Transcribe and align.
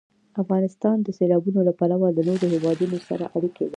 افغانستان 0.41 0.97
د 1.01 1.07
سیلابونو 1.17 1.59
له 1.67 1.73
پلوه 1.79 2.07
له 2.17 2.21
نورو 2.27 2.45
هېوادونو 2.53 2.97
سره 3.07 3.23
اړیکې 3.35 3.61
لري. 3.63 3.69